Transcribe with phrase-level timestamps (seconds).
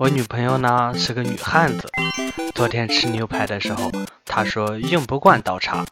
[0.00, 1.86] 我女朋友呢是个女汉子。
[2.54, 3.92] 昨天吃牛排的时候，
[4.24, 5.84] 她说用不惯刀叉，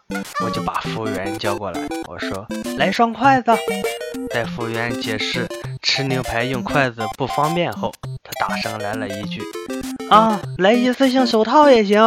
[0.42, 2.46] 我就把服务员叫过来，我说
[2.78, 3.52] 来双筷子。
[4.32, 5.46] 在服务员解释
[5.82, 7.92] 吃牛排用筷子不方便后，
[8.24, 9.42] 她大声来了一句
[10.08, 12.00] ：“啊，来一次性手套也行。”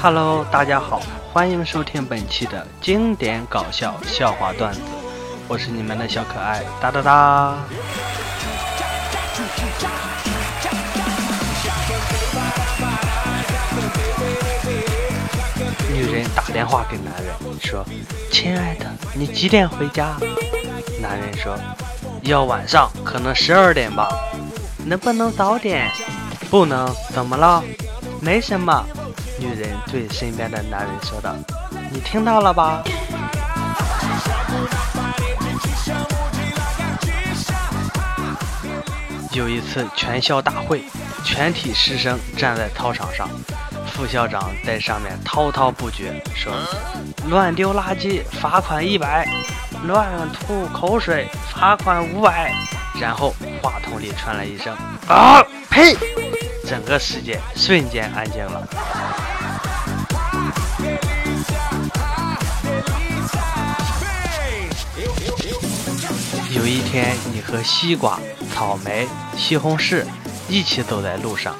[0.00, 4.80] 哈喽，大家好，欢迎收听本期的经典搞笑笑话段子，
[5.48, 7.56] 我是你们的小可爱哒哒哒。
[15.92, 17.84] 女人打电话给男人说
[18.30, 20.16] ：“亲爱的，你几点回家？”
[21.02, 21.58] 男人说
[22.22, 24.08] ：“要晚上，可能十二点吧。
[24.86, 25.90] 能不能早点？
[26.48, 27.64] 不能，怎么了？
[28.20, 28.86] 没什么。”
[29.38, 31.34] 女人对身边的男人说道
[31.92, 32.82] ：“你听到了吧？”
[39.32, 40.82] 有一次全校大会，
[41.24, 43.28] 全体师生站在操场上，
[43.86, 46.52] 副校长在上面滔滔不绝说
[47.30, 49.28] ：“乱丢垃圾罚款一百，
[49.86, 52.52] 乱吐口水罚款五百。”
[53.00, 55.40] 然后话筒里传来一声：“啊
[55.70, 55.96] 呸！”
[56.66, 58.66] 整个世界瞬间安静了。
[66.58, 68.18] 有一天，你和西瓜、
[68.52, 69.06] 草莓、
[69.36, 70.04] 西红柿
[70.48, 71.54] 一起走在路上，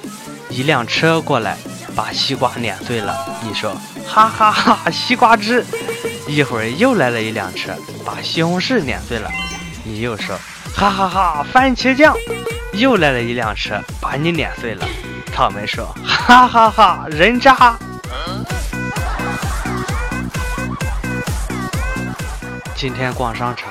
[0.51, 1.57] 一辆车过来，
[1.95, 3.17] 把西瓜碾碎了。
[3.45, 5.65] 你说：“哈哈哈，西瓜汁。”
[6.27, 7.73] 一会儿又来了一辆车，
[8.05, 9.31] 把西红柿碾碎了。
[9.85, 10.37] 你又说
[10.75, 12.13] ：“哈哈哈，番茄酱。”
[12.75, 14.85] 又来了一辆车，把你碾碎了。
[15.33, 17.79] 草莓说：“哈哈哈，人渣。”
[22.79, 23.69] 今天逛商场，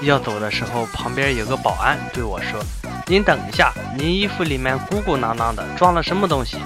[0.00, 2.60] 要走的时候，旁边有个保安对我说
[3.06, 6.56] ：“您等一下，您衣服里面鼓鼓囊囊的，装了什么东西？”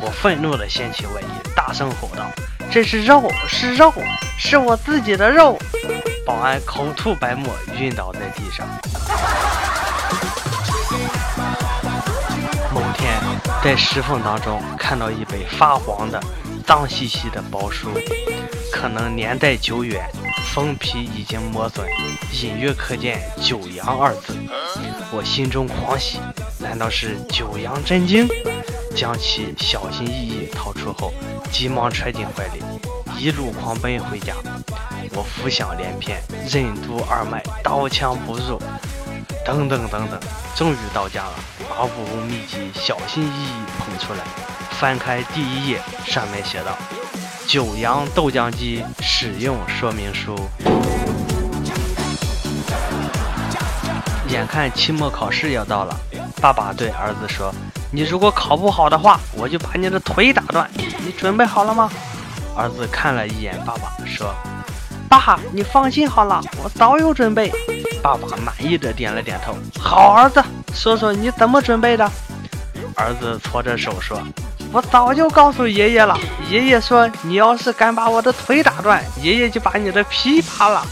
[0.00, 1.24] 我愤怒地掀起外衣，
[1.56, 2.30] 大声吼道
[2.70, 3.92] ：“这是肉，是肉，
[4.38, 5.58] 是我自己的肉！”
[6.24, 8.64] 保安口吐白沫，晕倒在地上。
[12.72, 13.20] 某天，
[13.64, 16.22] 在石缝当中看到一本发黄的、
[16.64, 17.88] 脏兮兮的包书，
[18.72, 20.08] 可能年代久远。
[20.54, 21.86] 封皮已经磨损，
[22.32, 24.36] 隐约可见“九阳”二字，
[25.10, 26.18] 我心中狂喜，
[26.58, 28.28] 难道是九阳真经？
[28.94, 31.14] 将其小心翼翼掏出后，
[31.50, 32.62] 急忙揣进怀里，
[33.18, 34.34] 一路狂奔回家。
[35.14, 36.20] 我浮想联翩，
[36.50, 38.60] 任督二脉，刀枪不入，
[39.46, 40.20] 等等等等，
[40.54, 41.32] 终于到家了。
[41.70, 44.20] 把武功秘籍小心翼翼捧出来，
[44.72, 46.76] 翻开第一页，上面写道。
[47.46, 50.34] 九阳豆浆机使用说明书。
[54.28, 55.94] 眼看期末考试要到了，
[56.40, 57.54] 爸爸对儿子说
[57.92, 60.68] ：“你如果考不好的话，我就把你的腿打断。
[61.04, 61.90] 你准备好了吗？”
[62.56, 64.34] 儿子看了一眼爸爸，说
[65.08, 67.52] ：“爸，你放心好了，我早有准备。”
[68.02, 70.42] 爸爸满意的点了点头：“好儿子，
[70.72, 72.10] 说说你怎么准备的？”
[72.96, 74.18] 儿子搓着手说。
[74.72, 76.18] 我早就告诉爷爷了，
[76.48, 80.82] 爷爷说你要是敢把我的腿打断，爷爷就把你的皮扒了。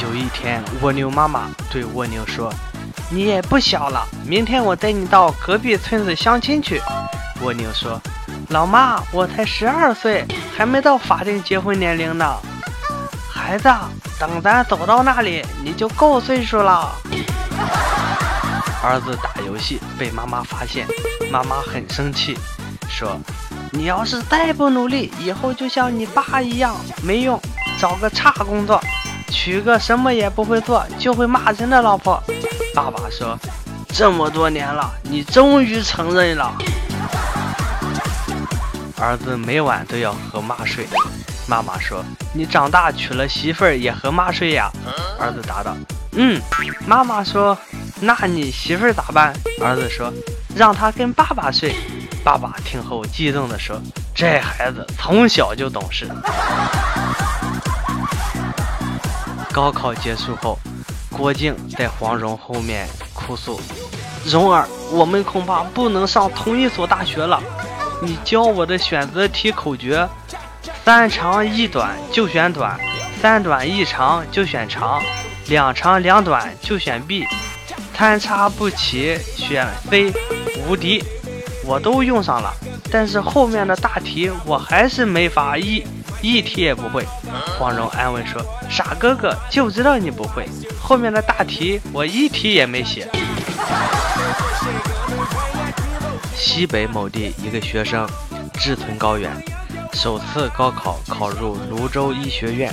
[0.00, 2.52] 有一天，蜗牛妈妈对蜗牛说
[3.10, 6.80] ：“你也不小了，明天我带你到隔壁村子相亲去。”
[7.42, 8.00] 蜗牛说
[8.50, 10.24] ：“老妈，我才十二岁，
[10.56, 12.36] 还没到法定结婚年龄呢。”
[13.28, 13.68] 孩子，
[14.20, 16.92] 等咱走到那里，你就够岁数了。
[18.84, 20.86] 儿子打游戏被妈妈发现，
[21.32, 22.36] 妈妈很生气，
[22.90, 23.18] 说
[23.72, 27.40] ：“你要是再不努力，以后就像你爸一样没用，
[27.80, 28.78] 找个差工作，
[29.30, 32.22] 娶个什么也不会做就会骂人的老婆。”
[32.76, 33.34] 爸爸说
[33.88, 36.52] ：“这么多年了，你终于承认了。”
[39.00, 40.86] 儿子每晚都要和妈睡，
[41.48, 42.04] 妈妈说
[42.36, 44.70] ：“你长大娶了媳妇儿也和妈睡呀？”
[45.18, 45.74] 儿子答道
[46.12, 46.38] ：“嗯。”
[46.86, 47.56] 妈妈说。
[48.00, 49.32] 那你媳妇儿咋办？
[49.60, 50.12] 儿子说
[50.54, 51.74] ：“让她跟爸爸睡。”
[52.22, 53.80] 爸爸听后激动地说
[54.14, 56.08] ：“这孩子从小就懂事。”
[59.50, 60.58] 高考结束后，
[61.10, 63.58] 郭靖在黄蓉后面哭诉
[64.26, 67.42] ：“蓉儿，我们恐怕不能上同一所大学了。
[68.02, 70.06] 你教我的选择题口诀：
[70.84, 72.78] 三长一短就选短，
[73.22, 75.02] 三短一长就选长，
[75.46, 77.24] 两长两短就选 B。”
[77.96, 80.12] 参差不齐，选 C，
[80.68, 81.02] 无敌，
[81.64, 82.52] 我都用上了。
[82.92, 85.82] 但是后面的大题我还是没法一
[86.20, 87.06] 一题也不会。
[87.58, 90.46] 黄蓉安慰说：“傻哥哥，就知道你不会，
[90.78, 93.08] 后面的大题我一题也没写。”
[96.36, 98.06] 西北某地一个学生
[98.60, 99.32] 志存高远，
[99.94, 102.70] 首次高考考入泸州医学院，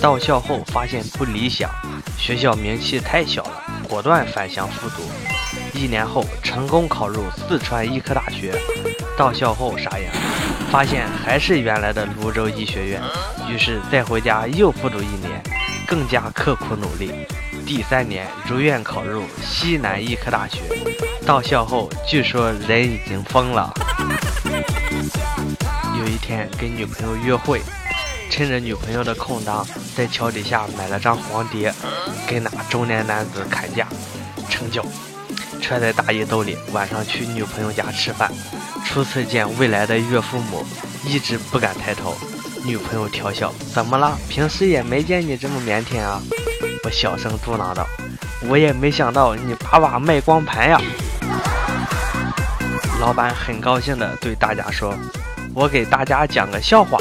[0.00, 1.70] 到校后发现不理想，
[2.16, 3.55] 学校名气太小了，
[3.86, 5.02] 果断返乡复读。
[5.72, 8.52] 一年后成功考入四川医科大学，
[9.16, 10.10] 到校后傻眼，
[10.70, 13.00] 发现还是原来的泸州医学院，
[13.48, 15.42] 于是再回家又复读一年，
[15.86, 17.12] 更加刻苦努力。
[17.66, 20.60] 第三年如愿考入西南医科大学，
[21.26, 23.72] 到校后据说人已经疯了。
[25.98, 27.60] 有一天跟女朋友约会，
[28.30, 31.72] 趁着女朋友的空档，在桥底下买了张黄碟，
[32.28, 33.86] 跟那中年男子砍价，
[34.50, 34.84] 成交，
[35.62, 36.58] 揣在大衣兜里。
[36.72, 38.30] 晚上去女朋友家吃饭，
[38.84, 40.66] 初次见未来的岳父母，
[41.04, 42.14] 一直不敢抬头。
[42.64, 44.18] 女朋友调笑：“怎么了？
[44.28, 46.20] 平时也没见你这么腼腆啊。”
[46.84, 47.86] 我小声嘟囔道
[48.48, 50.80] ：“我也没想到你把把卖光盘呀！”
[53.00, 54.94] 老板很高兴地对大家说
[55.54, 56.98] ：“我给大家讲个笑话。”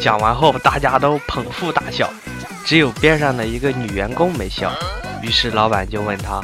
[0.00, 2.08] 讲完后，大家都捧腹大笑，
[2.64, 4.70] 只有边上的一个女员工没笑。
[5.22, 6.42] 于是老板就问他：“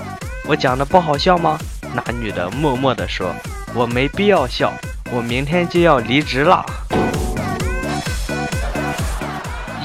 [0.49, 1.59] 我讲的不好笑吗？”
[1.95, 3.35] 那女的默默地说
[3.75, 4.73] ：“我没必要笑，
[5.13, 6.65] 我明天就要离职了。”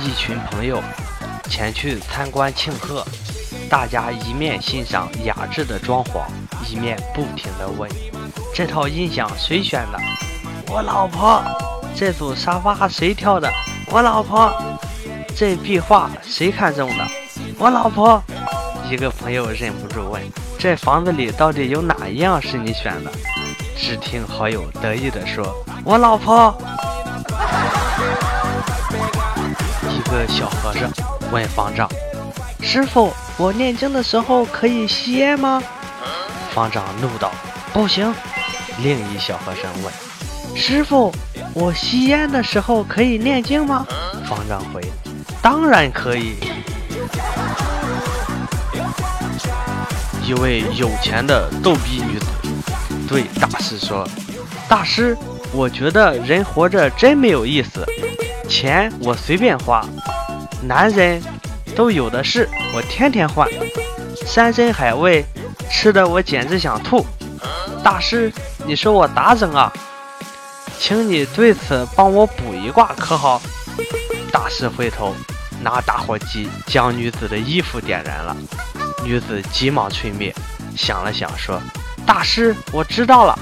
[0.02, 0.82] 一群朋友。
[1.48, 3.06] 前去参观庆贺，
[3.70, 6.26] 大家一面欣赏雅致的装潢，
[6.68, 7.90] 一面不停地问
[8.54, 10.00] ：“这套音响谁选的？
[10.68, 11.42] 我老婆。
[11.95, 13.50] 这组沙发谁挑的？
[13.89, 14.53] 我老婆。
[15.36, 17.07] 这壁画谁看中的？
[17.57, 18.21] 我老婆。”
[18.89, 20.21] 一个朋友忍不住问
[20.59, 23.12] ：“这房子里到底有哪一样是你选的？”
[23.77, 25.45] 只听好友得意地说
[25.83, 26.56] ：“我老婆。”
[29.89, 30.89] 一个小和尚。
[31.31, 31.89] 问方丈
[32.62, 35.62] ：“师傅，我念经的时候可以吸烟吗？”
[36.53, 37.31] 方丈怒道
[37.74, 38.13] ：“不行。”
[38.80, 39.92] 另一小和尚问
[40.56, 41.12] ：“师傅，
[41.56, 43.88] 我吸烟的时候可以念经吗？”
[44.28, 44.81] 方丈回
[45.42, 46.36] ：“当然可以。”
[50.28, 52.25] 一位有钱的逗逼女子
[53.07, 54.06] 对大师说
[54.68, 55.18] ：“大师，
[55.54, 57.86] 我觉得人活着真没有意思，
[58.50, 59.81] 钱我随便花。”
[60.62, 61.24] 男人
[61.74, 63.48] 都有的是，我天天换，
[64.25, 65.24] 山珍海味，
[65.69, 67.06] 吃的我简直想吐。
[67.81, 68.30] 大师，
[68.66, 69.72] 你说我咋整啊？
[70.80, 73.42] 请你对此帮我卜一卦可好？
[74.31, 75.16] 大师回头
[75.62, 78.36] 拿打火机将女子的衣服点燃了，
[79.04, 80.33] 女子急忙吹灭，
[80.77, 81.62] 想了想说
[82.06, 83.38] ：“大师，我知道了，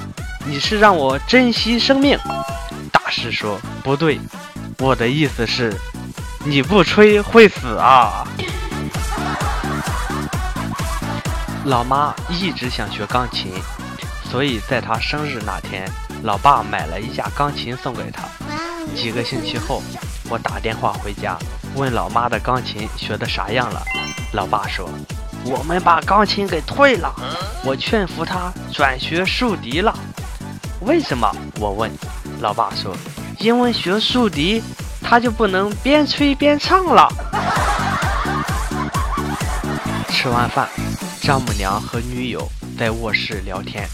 [0.45, 2.17] 你是让我珍惜生命。”
[2.91, 4.19] 大师说：“不对，
[4.79, 5.73] 我的意思是。”
[6.45, 8.27] 你不吹会死啊！
[11.63, 13.53] 老妈一直想学钢琴，
[14.29, 15.89] 所以在她生日那天，
[16.23, 18.23] 老爸买了一架钢琴送给他。
[18.95, 19.83] 几个星期后，
[20.29, 21.37] 我打电话回家，
[21.75, 23.81] 问老妈的钢琴学的啥样了。
[24.31, 24.89] 老爸说
[25.45, 27.13] ：“我们把钢琴给退了，
[27.65, 29.93] 我劝服他转学竖笛了。”
[30.81, 31.29] 为什么？
[31.59, 31.91] 我问。
[32.39, 32.95] 老爸说
[33.39, 34.63] ：“因为学竖笛。”
[35.05, 37.09] 他就不能边吹边唱了。
[40.07, 40.69] 吃完饭，
[41.21, 42.49] 丈母娘和女友
[42.79, 43.85] 在卧室聊天，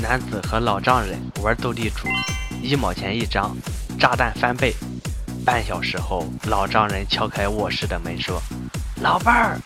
[0.00, 2.08] 男子和老丈人玩斗地主，
[2.62, 3.54] 一毛钱一张，
[3.98, 4.74] 炸弹翻倍。
[5.44, 8.40] 半小时后，老丈人敲开卧室的门说
[9.02, 9.58] ：“老伴儿，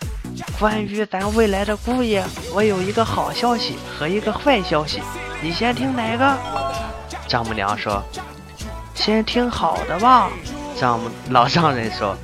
[0.59, 2.23] 关于咱未来的姑爷，
[2.53, 5.01] 我有一个好消息和一个坏消息，
[5.41, 6.37] 你先听哪个？”
[7.27, 8.03] 丈母娘说
[8.93, 10.29] ：“先听好的吧。”
[10.77, 12.15] 丈母老丈人说：“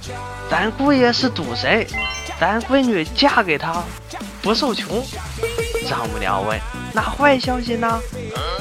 [0.52, 1.88] 咱姑爷是赌神，
[2.38, 3.82] 咱闺女嫁给他
[4.42, 5.02] 不受穷。”
[5.88, 6.60] 丈母娘问
[6.94, 8.00] ：“那坏消息呢？”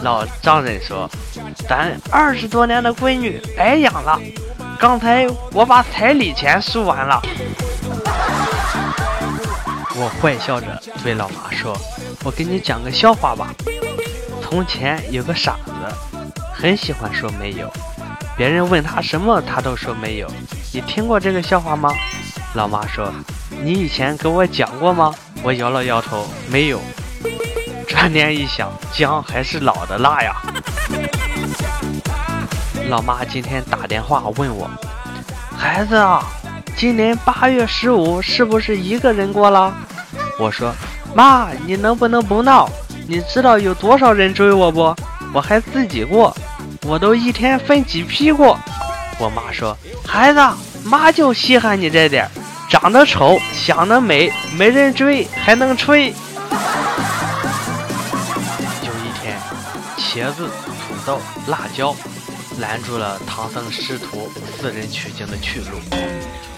[0.02, 1.08] 老丈人说
[1.68, 4.20] ：“咱二十多年的闺女白养了，
[4.78, 7.20] 刚才我把彩礼钱输完了。”
[9.96, 11.76] 我坏笑着对老妈说
[12.24, 13.52] ：“我给你讲个笑话吧。
[14.42, 15.72] 从前有个傻子，
[16.54, 17.70] 很喜欢说没有。”
[18.36, 20.30] 别人问他什么，他都说没有。
[20.72, 21.92] 你听过这个笑话吗？
[22.54, 23.12] 老妈说
[23.62, 26.80] ：“你以前给我讲过吗？”我摇了摇头，没有。
[28.00, 30.34] 转念一想，姜还是老的辣呀。
[32.88, 34.70] 老妈今天打电话问我
[35.54, 36.24] ：“孩子啊，
[36.74, 39.70] 今年八月十五是不是一个人过了？”
[40.40, 40.74] 我说
[41.14, 42.66] ：“妈，你能不能不闹？
[43.06, 44.96] 你知道有多少人追我不？
[45.34, 46.34] 我还自己过。”
[46.86, 48.58] 我都一天分几批过。
[49.18, 49.76] 我妈说
[50.08, 50.40] ：“孩子，
[50.84, 52.26] 妈就稀罕你这点，
[52.66, 56.14] 长得丑，想得美，没人追，还能吹。”
[60.12, 61.94] 茄子、土豆、辣椒
[62.58, 65.78] 拦住了唐僧师徒四人取经的去路。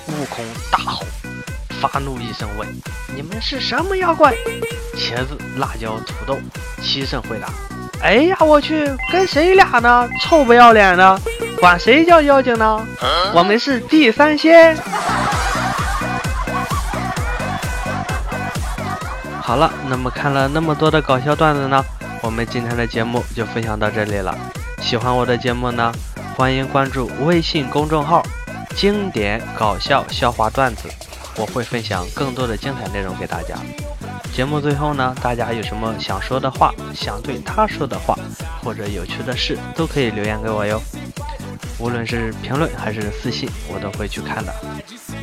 [0.09, 1.05] 悟空大吼，
[1.79, 2.67] 发怒一声问
[3.15, 4.33] ：“你们是什么妖怪？”
[4.97, 6.39] 茄子、辣椒、土豆
[6.83, 7.49] 齐声回答
[8.01, 10.09] ：“哎呀，我去，跟谁俩呢？
[10.23, 11.21] 臭不要脸的！”
[11.61, 12.81] 管谁叫妖精呢？
[13.35, 14.75] 我们是地三仙。
[19.43, 21.85] 好了，那么看了那么多的搞笑段子呢，
[22.23, 24.37] 我们今天的节目就分享到这里了。
[24.81, 25.93] 喜欢我的节目呢，
[26.37, 28.23] 欢迎关注微信公众号
[28.77, 30.89] “经典搞笑笑话段子”，
[31.37, 33.57] 我会分享更多的精彩内容给大家。
[34.33, 38.17] 节目最后呢，大家有什么想说的话，想对他说的话，
[38.63, 40.81] 或者有趣的事，都可以留言给我哟。
[41.79, 44.55] 无论是评论还是私信，我都会去看的。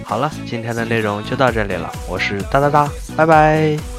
[0.03, 3.98] 好了，今天的内容就到这里了，我是哒哒哒，拜拜。